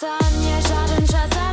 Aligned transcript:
Sam 0.00 0.40
nie 0.40 0.62
żaden 0.62 1.06
czas. 1.06 1.47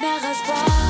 Mère. 0.00 0.87